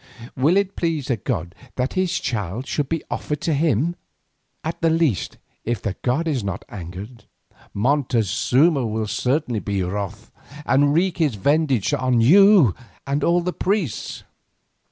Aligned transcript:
Will 0.35 0.57
it 0.57 0.75
please 0.75 1.09
the 1.09 1.15
god 1.17 1.53
that 1.75 1.93
his 1.93 2.19
child 2.19 2.65
should 2.65 2.89
be 2.89 3.03
offered 3.11 3.39
to 3.41 3.53
him? 3.53 3.95
At 4.63 4.81
the 4.81 4.89
least, 4.89 5.37
if 5.63 5.79
the 5.79 5.95
god 6.01 6.27
is 6.27 6.43
not 6.43 6.65
angered, 6.69 7.25
Montezuma 7.71 8.83
will 8.87 9.05
certainly 9.05 9.59
be 9.59 9.83
wroth, 9.83 10.31
and 10.65 10.91
wreak 10.91 11.21
a 11.21 11.27
vengeance 11.27 11.93
on 11.93 12.19
you 12.19 12.73
and 13.05 13.23
on 13.23 13.43
the 13.43 13.53
priests." 13.53 14.23